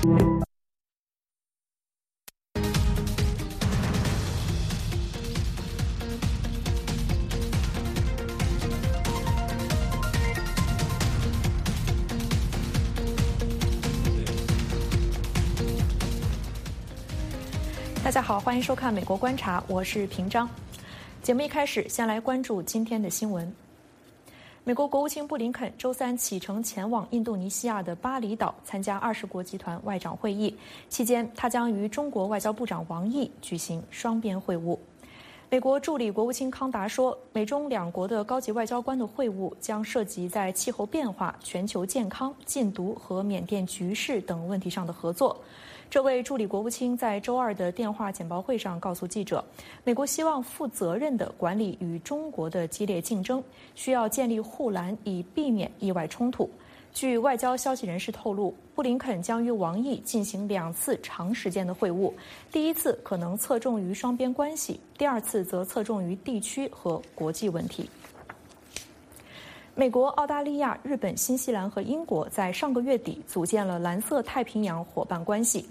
[0.00, 0.06] 大
[18.10, 20.48] 家好，欢迎收看《美国观察》，我是平章。
[21.22, 23.54] 节目一开始，先来关注今天的新闻。
[24.70, 30.56] 美国国务卿布林肯周三启程前往印度尼西亚的巴厘岛参加二十国集团外长会议，
[30.88, 34.78] 期间他将与中国外交部长王毅举行双边会晤。
[35.48, 45.36] 美国助理国务卿康达说，美中两国的高级外交官的会晤将涉及在气候变化、全球健康、禁毒和缅甸局势等问题上的合作。
[45.90, 49.44] 这位助理国务卿在周二的电话简报会上告诉记者，
[49.82, 53.42] 美国希望负责任地管理与中国的激烈竞争，
[53.74, 56.48] 需要建立护栏以避免意外冲突。
[56.94, 62.12] 据外交消息人士透露，布林肯将与王毅进行两次长时间的会晤，
[62.52, 67.90] 第一次可能侧重于双边关系，第二次则侧重于地区和国际问题。
[69.76, 75.64] 美国、澳大利亚、日本、新西兰和英国在上个月底组建了蓝色太平洋伙伴关系。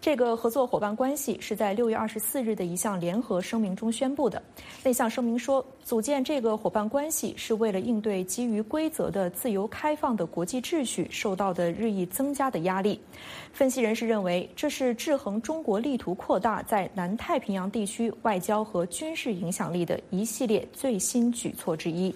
[0.00, 4.42] 这个合作伙伴关系是在六月二十四日的一项联合声明中宣布的。
[4.82, 12.98] 那项声明说，组建这个伙伴关系是为了应对基于规则的自由开放的国际秩序受到的日益增加的压力。
[13.52, 22.14] 分析人士认为，这是制衡中国力图扩大在南太平洋地区外交和军事影响力的一系列最新举措之一。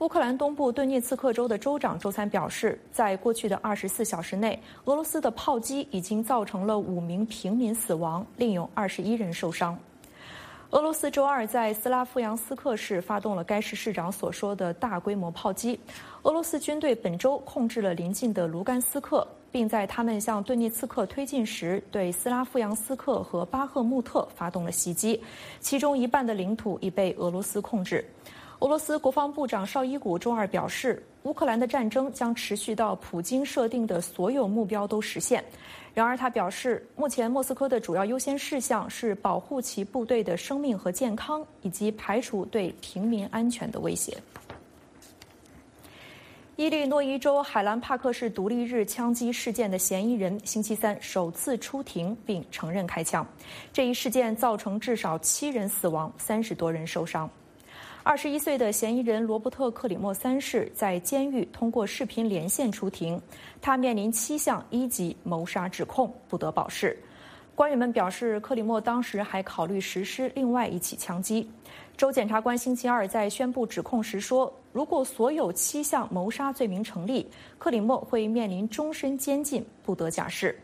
[0.00, 9.76] 乌克兰东部顿涅茨克州的州长周三表示，在过去的二十四小时内，俄罗斯的炮击已经造成了五名平民死亡，另有二十一人受伤。
[10.70, 15.80] 俄罗斯周二在斯拉夫扬斯克市发动了该市市长所说的大规模炮击。
[16.22, 25.20] 俄罗斯军队本周控制了邻近的卢甘斯克，并在他们向顿涅茨克推进时，对斯拉夫扬斯克和巴赫穆特发动了袭击，
[25.58, 28.04] 其中一半的领土已被俄罗斯控制。
[28.60, 35.44] 俄罗斯国防部长绍伊古周二表示，乌克兰的战争将持续到普京设定的所有目标都实现。
[35.94, 44.16] 然而，他表示，目前莫斯科的主要优先事项是保护其部队的生命和健康，以及排除对平民安全的威胁。
[46.56, 53.24] 伊利诺伊州海兰帕克市独立日枪击事件的嫌疑人星期三首次出庭并承认开枪，
[53.72, 57.30] 这一事件造成至少七人死亡，三十多人受伤。
[58.08, 63.20] 二十一岁的嫌疑人罗伯特·克里莫三世在监狱通过视频连线出庭，
[63.60, 66.98] 他面临七项一级谋杀指控，不得保释。
[67.54, 71.46] 官员们表示，克里莫当时还考虑实施另外一起枪击。
[71.98, 80.58] 州检察官星期二在宣布指控时说，如果所有七项谋杀罪名成立，克里莫会面临终身监禁，不得假释。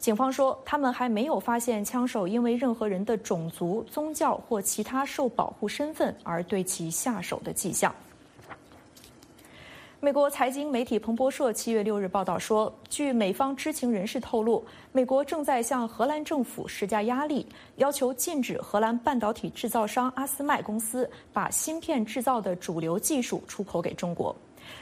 [0.00, 7.94] 警方说，他们还没有发现枪手因为任何人的种族、宗教或其他受保护身份而对其下手的迹象。
[10.00, 17.46] 美国财经媒体彭博社七月六日报道说，据美方知情人士透露，美国正在向荷兰政府施加压力，
[17.76, 24.34] 要求禁止荷兰半导体制造商阿斯麦公司把芯片制造的主流技术出口给中国。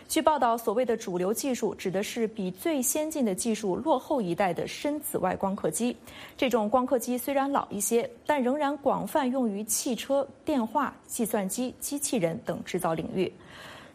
[0.09, 5.94] 据报道，所谓的主流技术指的是比最先进的技术落后一代的深紫外光刻机。
[6.37, 13.31] 这种光刻机虽然老一些，但仍然广泛用于汽车、电话、计算机、机器人等制造领域。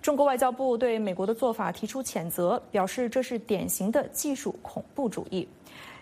[0.01, 5.47] 中国外交部对美国的做法提出谴责，表示这是典型的技术恐怖主义。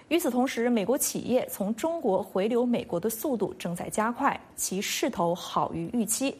[0.10, 6.36] 与此同时，美国企业从中国回流美国的速度正在加快，其势头好于预期。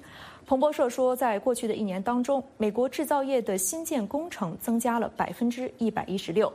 [0.52, 6.52] 彭博社说，在过去的一年当中，美国制造业的新建工程增加了百分之一百一十六。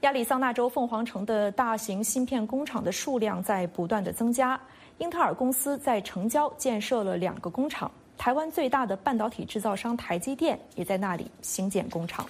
[0.00, 4.60] 亚利桑那州凤凰城的大型芯片工厂的数量在不断的增加。
[4.98, 7.88] 英特尔公司在城郊建设了两个工厂。
[8.16, 12.26] 台湾最大的半导体制造商台积电也在那里新建工厂。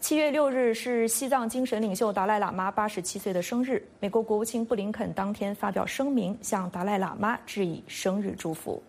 [0.00, 8.82] 七月六日是西藏精神领袖达赖喇嘛八十七岁的生日，美国国务卿布林肯当天发表声明，向达赖喇嘛致以生日祝福。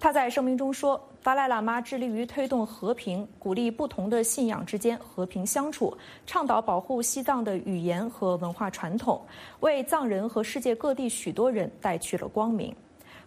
[0.00, 5.92] 他在声明中说：“达赖喇嘛致力于推动和平，鼓励不同的信仰之间和平相处，
[6.24, 9.20] 倡导保护西藏的语言和文化传统，
[9.58, 12.72] 为藏人和世界各地许多人带去了光明。”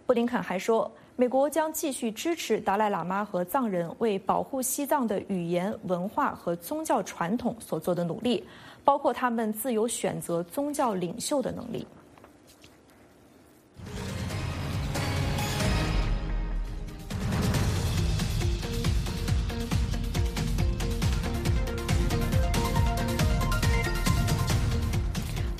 [0.06, 8.42] 布林肯还说：“美国将继续支持达赖喇嘛和藏人为保护西藏的语言、文化和宗教传统所做的努力，
[8.82, 11.86] 包括他们自由选择宗教领袖的能力。”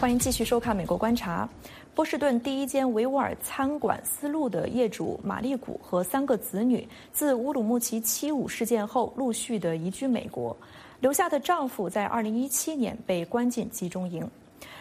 [0.03, 1.49] 欢迎继续收看《美国观察》。
[1.95, 10.57] 波士顿第一间维吾尔餐馆丝路的业主玛丽古和三个子女，自乌鲁木齐七五事件后陆续的移居美国，
[10.99, 14.29] 留下的丈夫在二零一七年被关进集中营。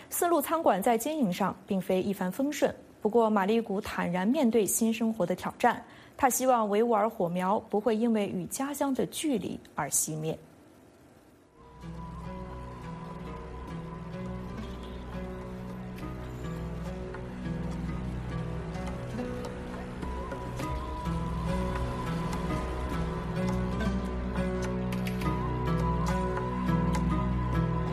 [0.09, 5.79] 丝路餐馆在经营上并非一帆风顺，不过玛丽古坦然面对新生活的挑战。
[6.17, 10.35] 她希望维吾尔火苗不会因为与家乡的距离而熄灭。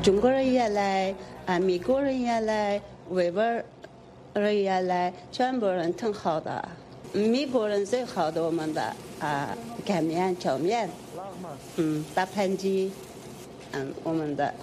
[0.00, 1.14] 中国人也来，
[1.46, 2.80] 啊，美国人也来，
[3.10, 3.42] 外国
[4.34, 6.66] 人也来，全部人挺好的。
[7.12, 10.88] 美国人最好的我们的啊，擀面、炒面，
[11.76, 12.90] 嗯，大盘鸡，
[13.72, 14.54] 嗯，我们的，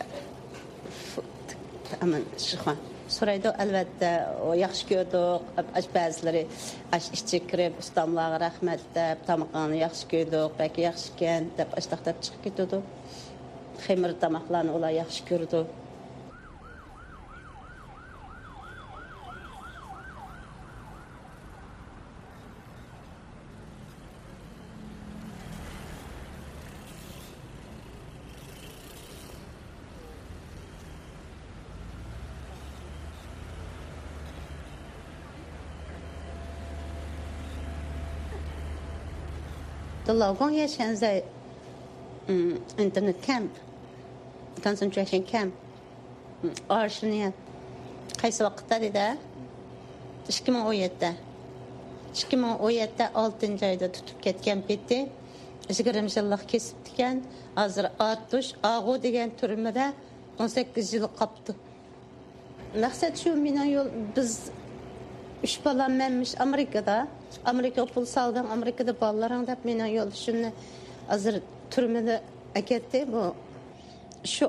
[1.99, 2.75] 他们喜欢。
[3.07, 5.43] Surayda əlbəttə o yaxşı gördük,
[5.93, 6.47] bəziləri
[7.13, 12.43] içi kirib, ustamlara rəhmət deyib, tamaqanı yaxşı gördük, bəlkə yaxşı ikən deyib, açdaq deyib çıxıb
[12.43, 12.81] getdik.
[13.84, 15.64] xemir tomoqlarni ular yaxshi ko'rdi
[40.11, 41.22] 的老公也现在，
[42.26, 43.63] 嗯，internet camp，concentration camp，
[44.63, 45.54] concentration camp.
[46.44, 46.88] Mm, Or
[48.22, 49.07] qaysi vaqtda dedi?
[50.30, 51.12] Ikki ming o'n yettida
[52.16, 55.00] ikki ming o'n yettida oltinchi oyda tutib ketgan peti
[55.69, 57.22] yigirma yillik kesibdi ekan
[57.60, 59.86] hozir otush og'u degan turmada
[60.40, 61.57] o'n sakkiz yil qolibdi
[62.86, 64.31] maqsad shu meni yo'l biz
[65.46, 66.98] uch балам manmish amerikada
[67.52, 70.50] Америка pul салдым, amerikada bolalaring deb мен yo'l shuni
[71.10, 71.42] hozir
[71.74, 72.22] түрмеде
[72.56, 73.00] әкетті.
[73.13, 73.24] bu
[74.33, 74.45] shu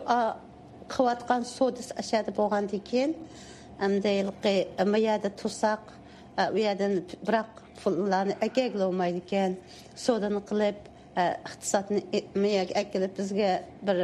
[0.94, 3.12] qilayotgan sodis ashada bo'lgandan keyin
[4.92, 5.82] bu yerda tursak
[6.56, 6.92] u yerdan
[7.28, 7.50] biroq
[7.80, 9.56] pullarni akaglolmaydi ekan
[10.06, 10.78] sodani qilib
[11.48, 12.00] iqtisodni
[12.82, 13.52] akilib bizga
[13.86, 13.98] bir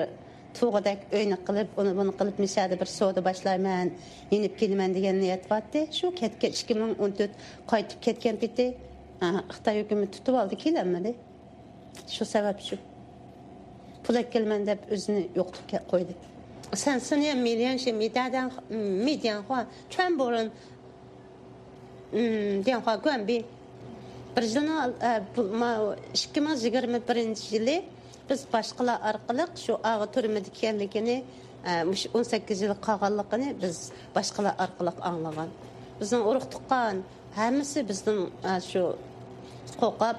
[0.58, 3.90] tug'udak uyni qilib uni buni qilib mishada bir savdo boshlayman
[4.34, 5.80] yenib kelaman degan niyat bordi.
[5.98, 7.34] Shu ketgan ikki ming o'n to'rt
[7.72, 8.66] qaytib ketgan peti
[9.56, 11.12] xitoy hukumati tutib oldi kelamidi?
[12.14, 12.76] Shu sabab shu.
[14.04, 16.14] pul kelman deb o'zini yo'qotib qo'ydi
[16.84, 18.46] sansini ham million shi midadan
[19.04, 19.60] mi dianhua
[19.92, 20.48] chuan bo'rin
[22.66, 23.38] dianhua guanbi
[24.36, 24.76] bir yilni
[26.16, 27.76] ikki ming yigirma birinchi yili
[28.28, 31.16] biz başqalar orqali şu ağı turmida ekanligini
[32.16, 33.76] o'n sakkiz yil qolganligini biz
[34.16, 35.50] başqalar orqali anglagan
[36.00, 36.96] Bizim urug' tuqqan
[37.36, 38.14] hammasi bizni
[38.70, 38.82] shu
[39.82, 40.16] qo'qab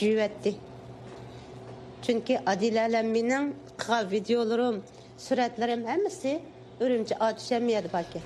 [0.00, 0.50] yuyatdi
[2.02, 4.80] Çünki Adilələ minin qığa videolarım,
[5.22, 6.40] sürətlərim həmisi
[6.82, 8.22] Ürümçi Adişəmiyədir bəlkə.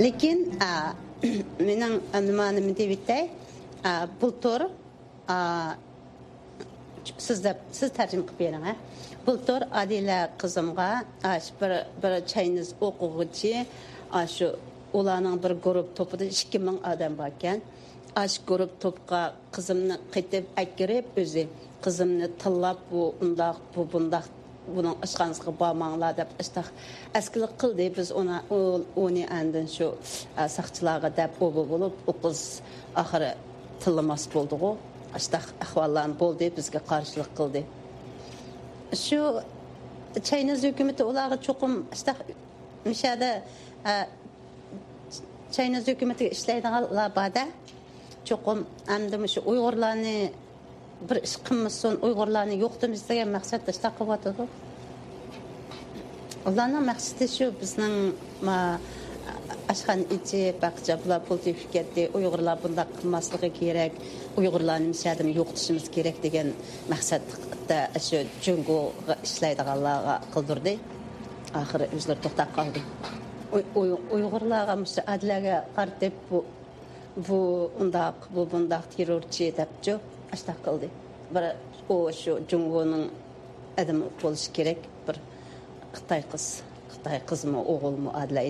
[0.00, 0.46] Lekin
[1.60, 3.28] mening nimanimni deb aytay,
[4.20, 4.66] bultur
[7.26, 8.74] siz deb siz tarjima qilib bering a
[9.26, 10.90] bultur adila qizimga
[11.60, 11.72] bir
[12.02, 13.54] bir chayniz o'quvchi
[14.36, 14.48] shu
[14.98, 17.58] ularning bir guruh to'pida ikki ming odam bor ekan.
[18.22, 19.22] Ash guruh to'pga
[19.54, 21.44] qizimni qaytib akirib o'zi
[21.84, 24.26] qizimni tillab bu undoq bu bundoq
[24.74, 26.68] buning ishxonasiga bormanglar deb ishtaq
[27.18, 27.86] askilik qildi.
[27.98, 28.38] Biz uni
[29.04, 29.86] uni andin shu
[30.56, 32.40] saqchilarga deb bo'lib u qiz
[33.02, 33.30] oxiri
[33.82, 34.72] tillamas bo'ldiu
[35.18, 37.62] ashtaq ahvollarni bo'ldi bizga qarshilik qildi
[39.04, 39.20] shu
[40.28, 42.18] chaynaz hukumati ularga cho'qim ashtaq
[42.90, 43.30] mishada
[45.56, 46.30] chaynaz hukumatiga
[46.98, 47.44] лабада borda
[48.28, 48.58] cho'qim
[48.96, 50.18] endi shu uyg'urlarni
[51.08, 54.44] bir ish qilmasin uyg'urlarni yo'qitamiz degan maqsadda ishtaq qilyotidi
[56.50, 57.96] ularning maqsadi shu bizning
[59.72, 62.14] ашхан içi bak cabla pul tepip.
[62.14, 63.92] Uygurlar bunda qılmaslığı kerak.
[64.36, 66.48] Uygurlarni misyadan yoqtishimiz kerak degan
[66.92, 68.18] maqsadda shu
[69.26, 70.72] ishlaydiganlarga qildirdi.
[71.60, 72.80] Axiri o'zlari to'xtab qoldi.
[74.16, 76.38] Uygurlarga müsaadlarga qartib bu
[77.28, 77.40] bu
[78.34, 80.00] bu bundaq terrorchi деп
[80.34, 80.58] ashtaq
[84.22, 85.16] bo'lishi kerak bir
[85.96, 86.44] Xitoy qiz.
[86.92, 88.40] Xitoy qizmi, o'g'ilmi adla.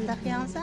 [0.00, 0.62] Mundaq yağsa?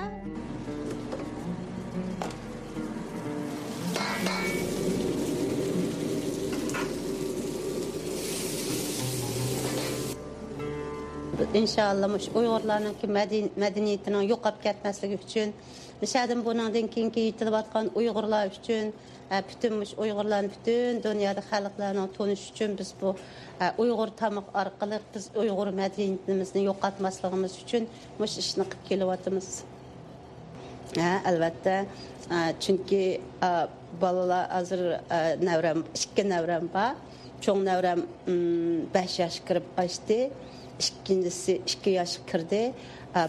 [11.60, 13.08] inshaalloh o'sha uyg'urlarniki
[13.64, 15.54] madaniyatini yo'qolib ketmasligi uchun
[16.02, 18.86] nishadan buningdan keyingi yetilayotgan uyg'urlar uchun
[19.34, 23.10] e, butun mush uyg'urlarni butun dunyoda xalqlarning tonish uchun biz bu
[23.64, 27.84] e, uyg'ur tomoq orqali biz uyg'ur madaniyatimizni yo'qotmasligimiz uchun
[28.22, 29.48] mush ishni qilib kelyapmiz
[31.32, 31.76] albatta
[32.36, 33.04] e, chunki
[34.02, 34.82] bolalar hozir
[35.50, 36.92] navram ikki navram bor
[37.46, 38.00] cho'ng navram
[38.96, 40.20] besh yosh kirib qochdi
[40.84, 42.62] ikkinchisi ikki yoshga kirdi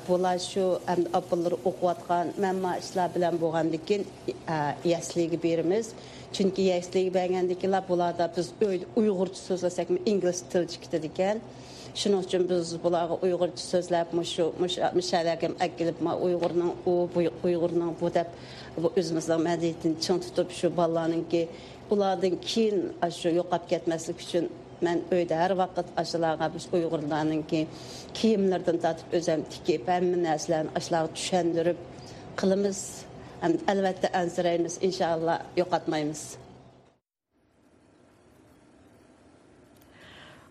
[0.08, 0.64] bular shu
[1.20, 4.04] opalar o'qiyotgan mamma ishlar bilan bo'lgandan keyin
[4.92, 5.86] yasliga beramiz
[6.36, 8.46] chunki yasliga bergandan bularda biz
[9.00, 11.36] uyg'urcha so'zlasak ingliz tilchi chiqdi ekan
[12.00, 14.44] shuning uchun biz bularga uyg'urcha so'zlab shu
[14.98, 16.94] mishalarga akilib uyg'urning u
[17.46, 18.28] uyg'urning bu deb
[18.98, 21.42] o'zimizni madaniyatini chin tutib shu bolalarninki
[21.92, 22.78] ulardan keyin
[23.18, 24.44] shu yo'qolib ketmaslik uchun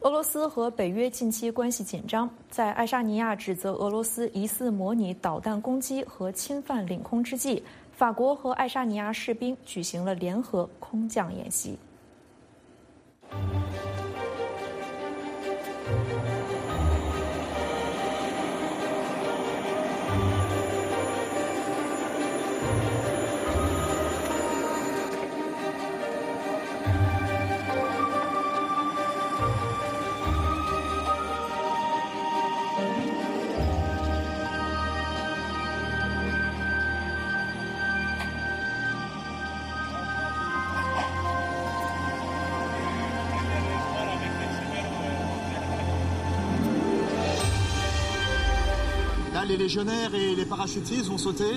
[0.01, 11.77] 俄罗斯和北约近期关系紧张，在爱沙尼亚指责俄罗斯疑似模拟导弹攻击和侵犯领空之际，法国和爱沙尼亚士兵举行了联合空降演习。
[49.47, 51.53] Les légionnaires et les parachutistes vont sauter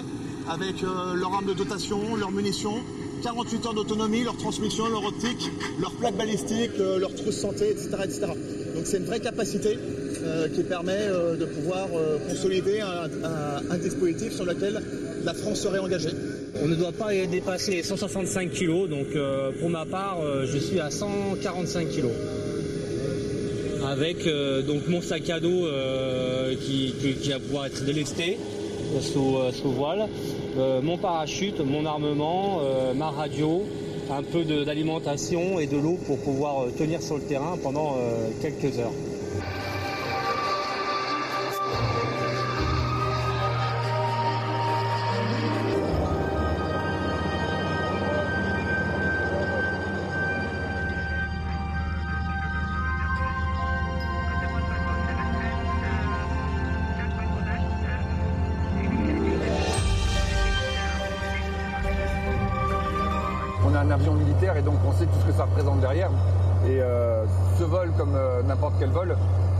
[0.48, 2.76] avec euh, leur arme de dotation, leurs munitions,
[3.22, 7.88] 48 heures d'autonomie, leur transmission, leur optique, leur plaque balistique, euh, leur trousse santé, etc.
[8.04, 8.20] etc.
[8.74, 9.76] Donc c'est une vraie capacité
[10.22, 11.88] euh, qui permet de pouvoir
[12.28, 14.82] consolider un, dispositif sur lequel
[15.24, 16.10] la France serait engagée.
[16.62, 19.08] On ne doit pas dépasser 165 kg, donc
[19.60, 22.06] pour ma part, je suis à 145 kg
[23.90, 28.38] avec euh, donc mon sac à dos euh, qui, qui, qui, va être délesté
[29.00, 30.08] sous, euh, sous voile,
[30.82, 32.60] mon parachute, mon armement,
[32.96, 33.62] ma radio,
[34.10, 37.96] un peu d'alimentation et de l'eau pour pouvoir tenir sur le terrain pendant
[38.42, 39.09] quelques heures.
[64.60, 66.10] Et donc on sait tout ce que ça représente derrière.
[66.66, 67.24] Et euh,
[67.58, 69.16] ce vol, comme euh, n'importe quel vol,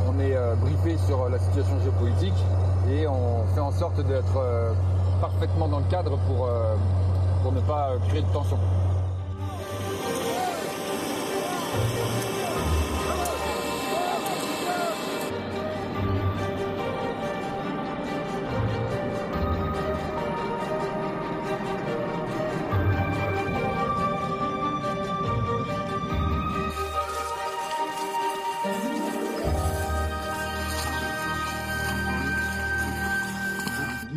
[0.07, 2.45] on est euh, briefé sur la situation géopolitique
[2.91, 4.39] et on fait en sorte d'être
[5.21, 6.49] parfaitement dans le cadre pour,
[7.43, 8.59] pour ne pas créer de tension.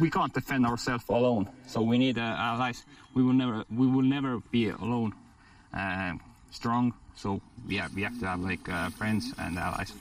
[0.03, 1.49] we can't defend ourselves alone.
[1.67, 2.85] So we need uh, allies.
[3.15, 5.13] We will never we will never be alone.
[5.75, 6.15] Uh,
[6.51, 6.95] strong.
[7.15, 9.93] So yeah, we have to have like uh, friends and allies.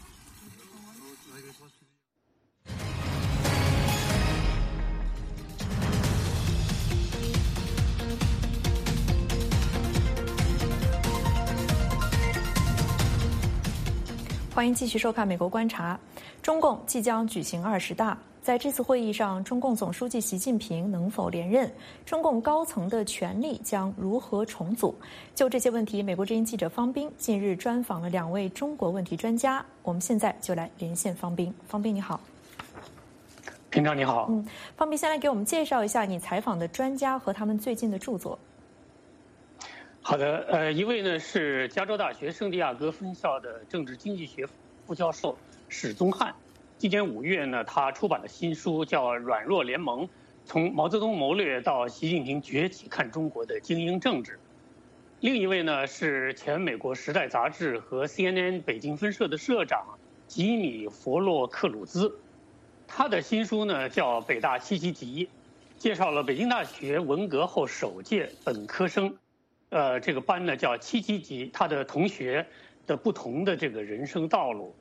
[14.58, 15.94] 欢迎继续收看《美国观察》。
[16.42, 21.71] 中共即将举行二十大， 在这次会议上，中共总书记习近平能否连任？
[22.05, 24.93] 中共高层的权力将如何重组？
[25.33, 29.65] 就这些问题，美国之音记者方斌近日专访了两位中国问题专家。
[29.85, 31.55] 我们现在就来连线方斌。
[31.69, 32.21] 方斌，你好。
[33.71, 34.27] 平常你好。
[34.29, 34.45] 嗯，
[34.77, 38.37] 方斌，先来给我们介绍一下你采访的专家和他们最近的著作。
[40.01, 44.45] 好的，呃，一位呢是加州大学圣地亚哥分校的政治经济学
[44.85, 46.35] 副教授史宗汉，
[46.83, 50.09] 今年五月呢，他出版的新书叫《软弱联盟：
[50.45, 54.33] 从毛泽东谋略到习近平崛起看中国的精英政治》。
[55.21, 59.97] 另一位呢是前美国《时代》杂志和 CNN 北京分社的社长
[60.27, 62.13] 吉米·弗洛克鲁兹，
[62.89, 65.27] 他的新书呢叫《北大七七级》，
[65.79, 69.17] 介绍了北京大学文革后首届本科生，
[69.69, 72.45] 呃，这个班呢叫七七级，他的同学
[72.89, 74.75] 的不同的这个人生道路，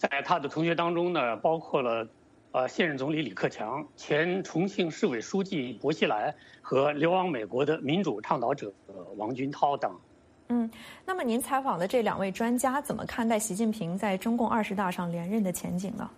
[0.00, 2.08] 在他的同学当中呢，包括了。
[2.52, 8.74] 呃，现任总理李克强、前重庆市委书记薄熙来和流亡美国的民主倡导者
[9.16, 9.96] 王军涛等。
[10.48, 10.68] 嗯，
[11.06, 16.10] 那么您采访的这两位专家怎么看待习近平在中共二十大上连任的前景呢？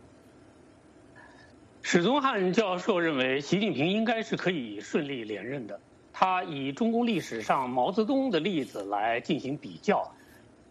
[1.83, 5.79] 史宗汉教授认为，习近平应该是可以顺利连任的。
[6.15, 10.11] 他以中共历史上毛泽东的例子来进行比较。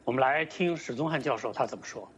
[0.05, 2.09] 我们来听史宗汉教授他怎么说。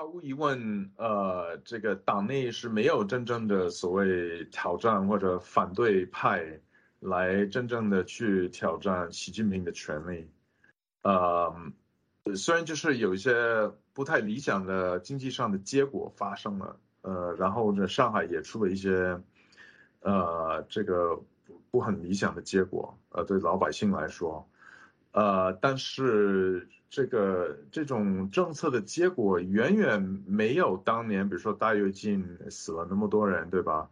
[0.00, 6.58] 毫无疑问，呃，这个党内是没有真正的所谓挑战或者反对派
[7.00, 10.26] 来真正的去挑战习近平的权利。
[11.02, 11.54] 呃，
[12.34, 19.20] 虽然就是有一些不太理想的经济上的结果发生了，呃，然后呢，上海也出了一些，
[20.00, 21.14] 呃，这个
[21.44, 24.48] 不不很理想的结果，呃，对老百姓来说，
[25.12, 26.66] 呃，但是。
[26.90, 33.88] 这个这种政策的结果远远没有当年，比如说大跃进死了那么多人，对吧？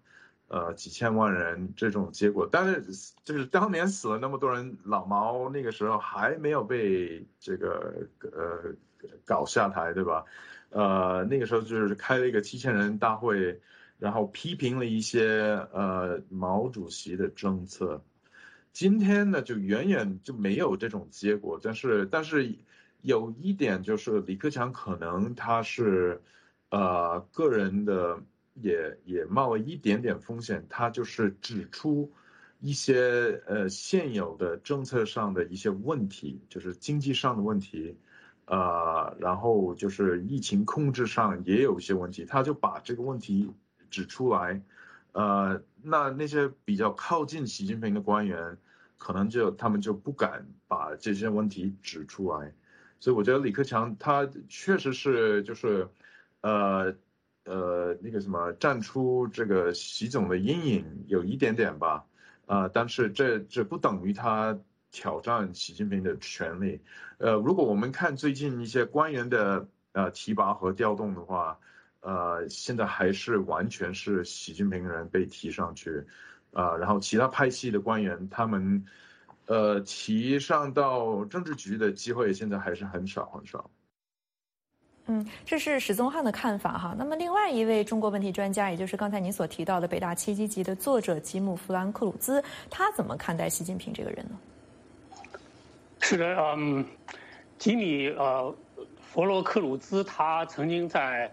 [0.49, 8.75] 呃，几千万人这种结果，但是就是当年死了那么多人，老毛那个时候还没有被这个呃
[9.25, 10.25] 搞下台，对吧？
[10.71, 13.61] 呃，那个时候就是开了一个七千人大会，
[14.01, 18.03] 然后批评了一些呃毛主席的政策。
[18.73, 22.53] 今天呢，就远远就没有这种结果，但是但是。
[23.03, 26.21] 有一点就是李克强可能他是，
[26.71, 28.21] 呃，个人的
[28.55, 32.13] 也也冒了一点点风险，他就是指出
[32.61, 37.97] 一些呃现有的政策上的一些问题，就是经济上的问题，
[38.47, 43.49] 呃，然后就是疫情控制上也有一些问题，他就把这个问题
[43.91, 44.61] 指出来，
[45.13, 48.59] 呃，那那些比较靠近习近平的官员，
[48.99, 52.53] 可能就他们就不敢把这些问题指出来。
[53.01, 55.89] 所以我觉得李克强他确实是就是，
[56.41, 56.93] 呃，
[57.45, 62.05] 呃那个什么站出这个习总的阴影有一点点吧，
[62.47, 64.59] 啊，但是这这不等于他
[64.91, 66.81] 挑战习近平的权利。
[67.19, 71.57] 呃，如果我们看最近一些官员的呃提拔和调动的话，
[72.01, 76.05] 呃，现在还是完全是习近平人被提上去，
[76.53, 78.85] 啊，然后其他派系的官员他们。
[79.49, 83.71] 呃，提上到政治局的机会现在还是很少很少。
[85.07, 86.95] 嗯，这是史宗汉的看法哈。
[86.99, 94.39] 那么，另外一位中国问题专家，也就是刚才您所提到的北大七七级的作者吉姆·弗兰克鲁兹，他怎么看待习近平这个人呢？
[96.01, 96.85] 是的，嗯，
[97.57, 98.55] 吉米呃
[99.01, 101.33] 弗洛克鲁兹他曾经在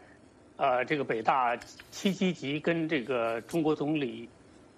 [0.56, 1.58] 呃这个北大
[1.92, 4.30] 七七级跟这个中国总理。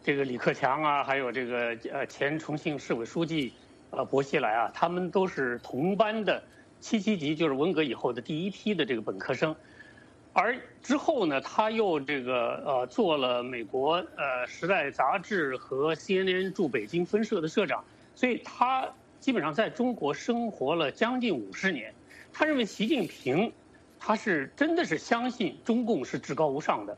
[0.07, 3.51] 这个李克强啊，还有这个呃前重庆市委书记，
[3.89, 6.41] 呃薄熙来啊，他们都是同班的
[6.79, 9.53] 七七级，就是文革以后的第一批的这个本科生。
[10.31, 17.83] 而之后呢，他又这个呃做了美国呃《时代》杂志和 CNN 驻北京分社的社长，
[18.15, 18.87] 所以他
[19.19, 21.93] 基本上在中国生活了将近五十年。
[22.31, 23.51] 他认为习近平，
[23.99, 26.97] 他是真的是相信中共是至高无上的。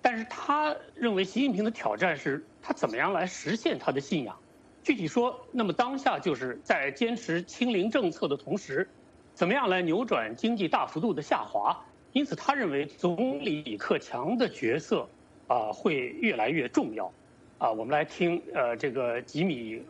[0.00, 4.38] 但是他认为习近平的挑战是他怎么样来实现他的信仰。
[4.82, 8.88] 具体说，那么当下就是在坚持清零政策的同时，
[9.34, 11.84] 怎么样来扭转经济大幅度的下滑？
[12.12, 15.06] 因此，他认为总理李克强的角色
[15.46, 17.12] 啊会越来越重要。
[17.58, 19.82] 啊，我们来听呃这个吉米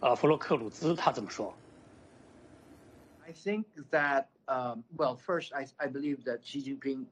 [0.00, 1.52] 呃弗洛克鲁兹他怎么说。
[3.26, 4.26] I think that
[4.96, 7.04] well first I I believe that Xi Jinping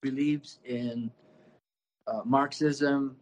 [0.00, 1.10] believes in
[2.06, 3.16] uh, Marxism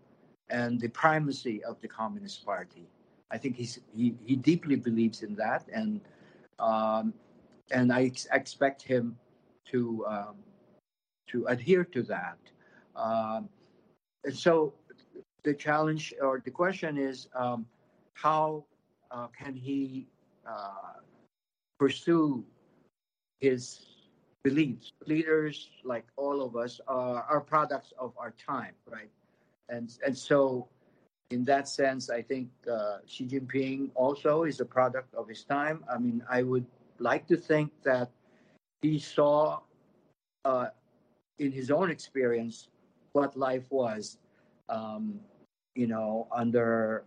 [0.51, 2.87] and the primacy of the Communist Party.
[3.31, 6.01] I think he's, he, he deeply believes in that, and
[6.59, 7.15] um,
[7.71, 9.17] and I ex- expect him
[9.71, 10.37] to um,
[11.29, 12.39] to adhere to that.
[12.95, 13.49] Um,
[14.25, 14.75] and so
[15.43, 17.67] the challenge or the question is um,
[18.13, 18.65] how
[19.11, 20.07] uh, can he
[20.47, 21.01] uh,
[21.79, 22.45] pursue
[23.41, 23.94] his
[24.45, 24.93] beliefs.
[25.07, 29.11] Leaders, like all of us, are, are products of our time, right?
[29.71, 30.69] And and so,
[31.31, 35.85] in that sense, I think uh, Xi Jinping also is a product of his time.
[35.91, 36.67] I mean, I would
[36.99, 38.11] like to think that
[38.83, 39.61] he saw,
[40.45, 40.69] uh,
[41.39, 42.69] in his own experience,
[43.13, 44.19] what life was,
[44.69, 45.19] um,
[45.75, 47.05] you know, under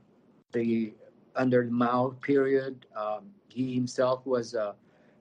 [0.52, 0.93] the
[1.36, 2.88] under the Mao period.
[2.95, 4.73] Um, he himself was a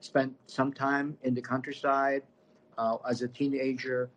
[0.07, 2.23] spent some time in the countryside.
[2.77, 4.09] uh, as a teenager.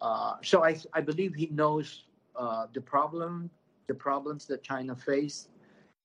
[0.00, 2.04] Uh, so I, I believe he knows
[2.36, 3.50] uh, the problem,
[3.88, 5.50] the problems that China faced,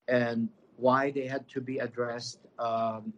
[0.07, 2.39] and why they had to be addressed.
[2.59, 3.13] Um,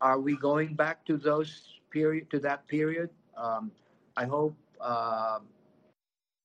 [0.00, 3.10] are we going back to those period to that period?
[3.36, 3.72] Um,
[4.16, 4.56] I hope.
[4.80, 5.40] Uh,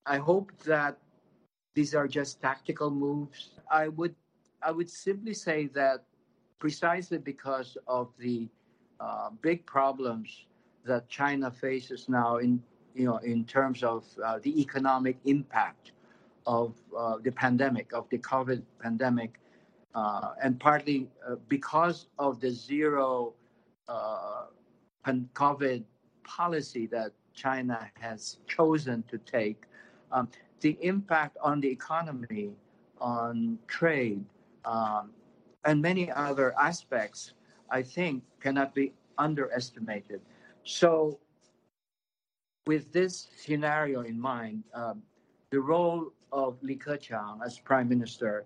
[0.05, 0.97] I hope that
[1.75, 3.51] these are just tactical moves.
[3.71, 4.15] I would
[4.61, 6.05] I would simply say that
[6.59, 8.47] precisely because of the
[8.99, 10.45] uh, big problems
[10.85, 12.61] that China faces now in
[12.95, 15.91] you know in terms of uh, the economic impact
[16.47, 19.39] of uh, the pandemic of the COVID pandemic,
[19.93, 23.33] uh, and partly uh, because of the zero
[23.87, 24.45] uh,
[25.05, 25.83] COVID
[26.23, 29.63] policy that China has chosen to take,
[30.11, 30.27] um,
[30.61, 32.51] the impact on the economy,
[32.99, 34.23] on trade,
[34.65, 35.11] um,
[35.65, 37.33] and many other aspects,
[37.69, 40.21] I think, cannot be underestimated.
[40.63, 41.19] So,
[42.65, 45.01] with this scenario in mind, um,
[45.51, 48.45] the role of Li Keqiang as prime minister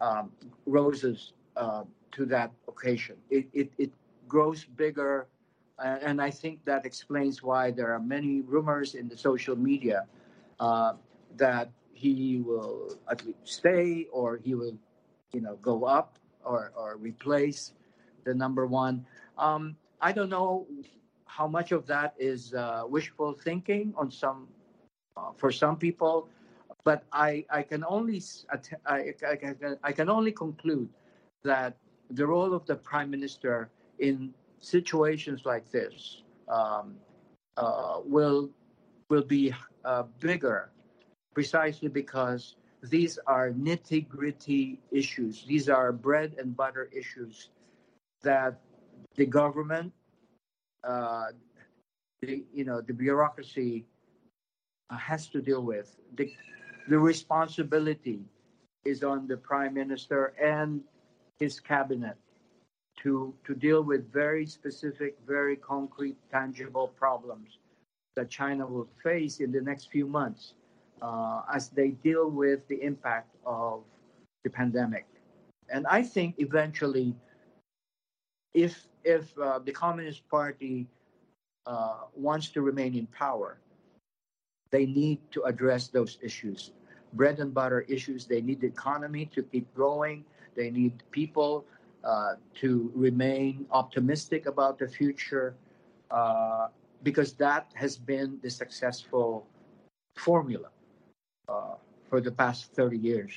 [0.00, 0.30] um,
[0.66, 1.82] roses uh,
[2.12, 3.16] to that occasion.
[3.30, 3.92] It, it, it
[4.28, 5.26] grows bigger,
[5.78, 10.06] and I think that explains why there are many rumors in the social media
[10.60, 10.94] uh,
[11.36, 14.76] that he will at least stay or he will,
[15.32, 17.72] you know, go up or, or replace
[18.24, 19.04] the number one.
[19.36, 20.66] Um, I don't know
[21.26, 24.48] how much of that is uh, wishful thinking on some
[25.16, 26.28] uh, for some people,
[26.84, 28.22] but I, I can only
[28.86, 30.88] I, I, can, I can only conclude
[31.44, 31.76] that
[32.10, 36.96] the role of the prime minister in situations like this um,
[37.56, 38.50] uh, will
[39.10, 40.70] will be uh, bigger
[41.34, 45.44] precisely because these are nitty gritty issues.
[45.46, 47.50] These are bread and butter issues
[48.22, 48.60] that
[49.16, 49.92] the government,
[50.84, 51.26] uh,
[52.22, 53.84] the, you know, the bureaucracy
[54.90, 55.96] uh, has to deal with.
[56.16, 56.32] The,
[56.88, 58.20] the responsibility
[58.84, 60.82] is on the prime minister and
[61.38, 62.16] his cabinet
[63.02, 67.58] to, to deal with very specific, very concrete, tangible problems
[68.16, 70.54] that China will face in the next few months
[71.02, 73.82] uh, as they deal with the impact of
[74.44, 75.06] the pandemic.
[75.70, 77.14] And I think eventually,
[78.54, 80.86] if if uh, the Communist Party
[81.66, 83.58] uh, wants to remain in power,
[84.70, 86.72] they need to address those issues,
[87.12, 88.26] bread and butter issues.
[88.26, 90.24] They need the economy to keep growing.
[90.56, 91.64] They need people
[92.04, 95.54] uh, to remain optimistic about the future,
[96.10, 96.68] uh,
[97.02, 99.46] because that has been the successful
[100.16, 100.68] formula
[101.48, 101.76] uh,
[102.08, 103.32] for the past thirty years.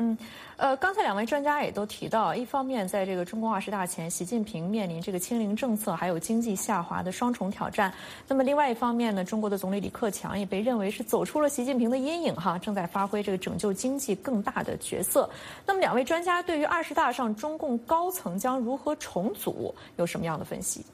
[0.00, 0.16] 嗯，
[0.56, 7.90] 呃，刚才两位专家也都提到，一方面在这个中共二十大前，习近平面临这个清零政策还有经济下滑的双重挑战；
[8.28, 15.28] 那么另外一方面呢，中国的总理李克强也被认为是走出了习近平的阴影，哈，正在发挥这个拯救经济更大的角色。
[15.66, 20.86] 那么两位专家对于二十大上中共高层将如何重组有什么样的分析？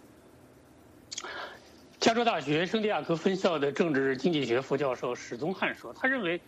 [2.04, 6.38] 加州大学圣地亚哥分校的政治经济学副教授史宗汉说，他认为。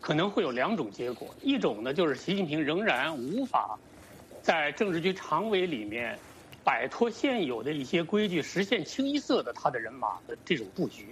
[0.00, 3.76] 可能会有两种结果，一种呢就是习近平仍然无法
[4.40, 6.16] 在政治局常委里面
[6.62, 11.04] 摆脱现有的一些规矩，实现清一色的他的人马的这种布局；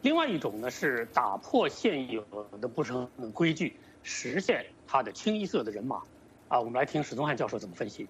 [0.00, 2.24] 另外一种呢是打破现有
[2.62, 6.02] 的不成规矩，实现他的清一色的人马。
[6.48, 8.08] 啊，我们来听史宗汉教授怎么分析。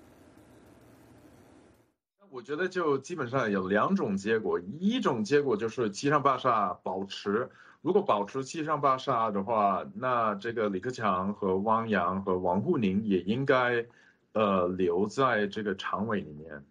[2.35, 7.49] 我觉得就基本上有两种结果，一种结果就是七上八下保持。
[7.81, 13.87] 如果保持七上八下的话，那这个李克强和汪洋和王沪宁也应该，
[14.33, 16.65] 呃，留在这个常委里面，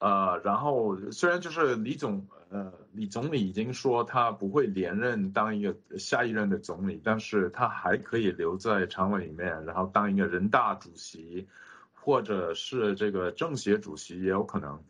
[0.00, 11.48] 呃，然后虽然就是李总，呃，李总理已经说他不会连任当一个下一任的总理，但是他还可以留在常委里面，然后当一个人大主席，
[12.00, 14.82] 或者是这个政协主席也有可能，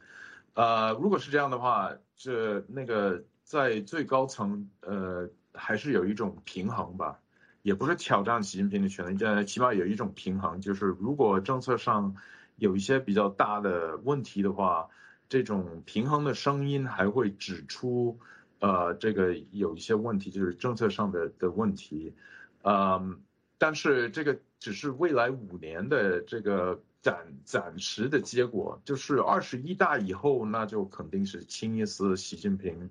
[0.54, 5.28] 呃，如果是这样的话，这那个在最高层，呃。
[5.52, 7.18] 还是有一种平衡吧，
[7.62, 12.14] 也不是挑战习近平的权利，但起码有一种平衡，就是如果政策上
[12.54, 14.88] 有一些比较大的问题的话，
[15.28, 18.16] 这种平衡的声音还会指出，
[18.60, 22.14] 呃，这个有一些问题，就是政策上的的问题，
[22.62, 23.20] 嗯，
[23.58, 32.90] 但是这个只是未来五年的这个暂暂时的结果，就是二十一大以后，那就肯定是清一色习近平。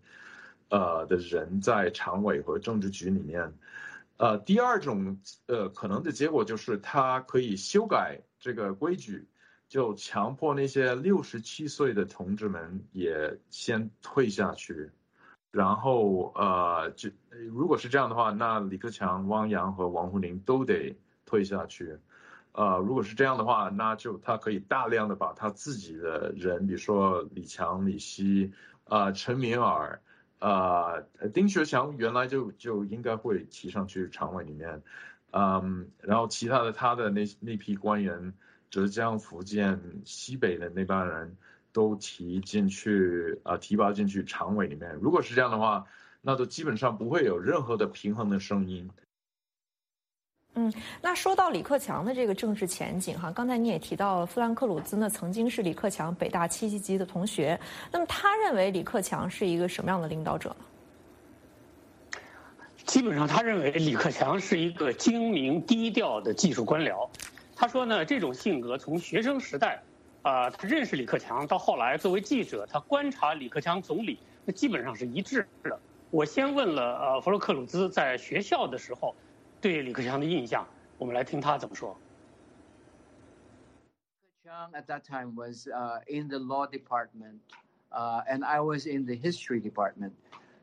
[0.72, 3.56] 呃的人在常委和政治局里面，
[4.18, 9.28] 呃，第二种呃可能的结果就是他可以修改这个规矩，
[9.68, 14.92] 就强迫那些六十七岁的同志们也先退下去，
[15.50, 17.10] 然后呃，就
[17.50, 20.96] 如果是这样的话，那李克强、汪洋和王沪宁都得
[21.26, 21.98] 退下去。
[22.60, 28.52] 呃，如果是这样的话，那就他可以大量的把他自己的人，比如说李强、李希，
[28.84, 30.02] 啊，陈敏尔，
[30.40, 31.00] 啊，
[31.34, 34.84] 丁学强原来就就应该会提上去常委里面，
[35.32, 38.34] 嗯，然后其他的他的那那批官员，
[38.70, 41.38] 浙江、福建、西北的那帮人
[41.72, 45.00] 都提进去，啊，提拔进去常委里面。
[45.02, 45.86] 如果是这样的话，
[46.22, 48.90] 那都基本上不会有任何的平衡的声音。
[50.60, 57.58] 嗯，那说到李克强的这个政治前景哈，刚才你也提到了富兰克鲁兹呢曾经是李克强北大七级级的同学，
[57.94, 60.56] 那么他认为李克强是一个什么样的领导者呢？
[62.86, 67.08] 基本上，他认为李克强是一个精明低调的技术官僚。
[67.56, 69.82] 他说呢，这种性格从学生时代
[70.24, 75.80] 啊，他认识李克强，到后来作为记者，他观察李克强总理，那基本上是一致的。
[76.12, 79.16] 我先问了呃弗洛克鲁兹在学校的时候。
[79.61, 80.67] 对李克强的印象，
[80.99, 81.97] 我们来听他怎么说。
[84.45, 87.41] Chiang at that time was uh, in the law department,
[87.91, 90.13] uh, and I was in the history department.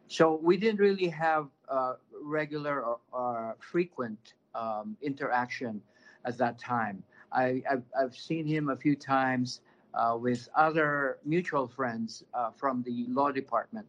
[0.07, 5.81] So we didn't really have uh, regular or, or frequent um, interaction
[6.25, 7.01] at that time.
[7.31, 9.61] I, have I've seen him a few times
[9.93, 13.87] uh, with other mutual friends uh, from the law department.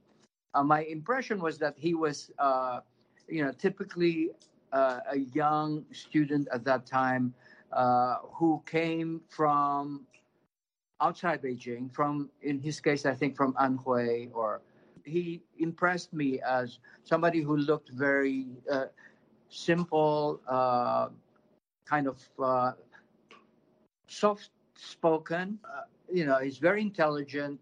[0.55, 2.31] Uh, my impression was that he was,
[3.29, 4.31] you know, typically
[4.72, 7.34] uh, a young student at that time
[7.72, 10.06] uh, who came from
[11.02, 14.62] outside Beijing, from in his case, I think from Anhui, or
[15.04, 18.86] he impressed me as somebody who looked very uh,
[19.50, 21.10] simple, uh,
[21.86, 22.72] kind of uh,
[24.08, 25.60] soft-spoken.
[25.64, 27.60] Uh, you know, he's very intelligent,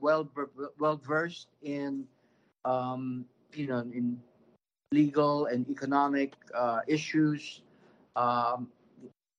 [0.00, 0.28] well
[0.78, 2.04] well versed in,
[2.64, 3.24] um,
[3.54, 4.18] you know, in
[4.92, 7.62] legal and economic uh, issues.
[8.14, 8.68] Um,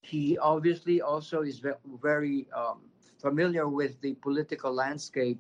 [0.02, 1.62] he obviously also is
[2.02, 2.82] very um,
[3.22, 5.40] familiar with the political landscape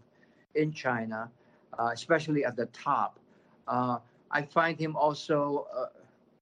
[0.56, 1.30] in China,
[1.78, 3.20] uh, especially at the top.
[3.68, 3.98] Uh,
[4.32, 5.88] I find him also, uh,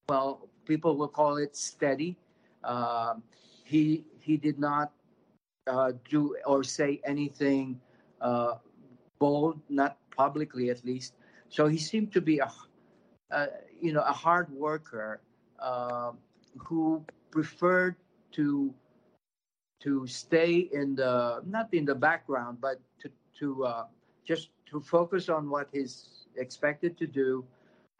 [0.09, 2.17] well, people will call it steady.
[2.63, 3.23] Um,
[3.63, 4.91] he he did not
[5.67, 7.79] uh, do or say anything
[8.21, 8.55] uh,
[9.19, 11.13] bold, not publicly at least.
[11.49, 12.49] So he seemed to be a
[13.31, 13.47] uh,
[13.79, 15.21] you know, a hard worker
[15.59, 16.11] uh,
[16.57, 17.95] who preferred
[18.33, 18.73] to
[19.81, 23.85] to stay in the not in the background, but to to uh,
[24.25, 27.43] just to focus on what he's expected to do,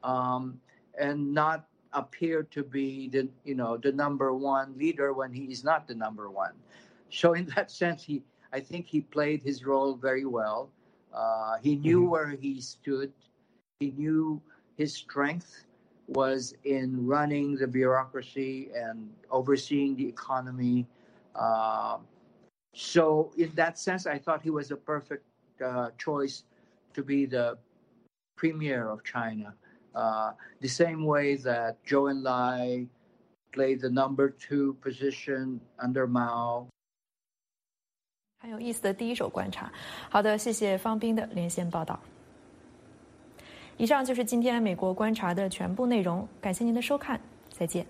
[0.04, 0.60] um,
[1.00, 5.64] and not appear to be the you know the number one leader when he is
[5.64, 6.54] not the number one.
[7.10, 10.70] So in that sense, he I think he played his role very well.
[11.14, 12.10] Uh, he knew mm-hmm.
[12.10, 13.12] where he stood.
[13.80, 14.42] He knew
[14.81, 15.65] his strength
[16.09, 20.87] was in running the bureaucracy and overseeing the economy.
[21.35, 21.99] Uh,
[22.75, 25.25] so, in that sense, I thought he was a perfect
[25.65, 26.45] uh, choice
[26.95, 27.59] to be the
[28.37, 29.55] premier of China.
[29.95, 32.87] Uh, the same way that Zhou Enlai
[33.53, 36.69] played the number two position under Mao.
[38.39, 39.73] 很有意思的第一手观察。
[40.11, 41.99] 好的，谢谢方斌的连线报道。
[43.82, 47.84] 以上就是今天美国观察的全部内容，感谢您的收看，再见。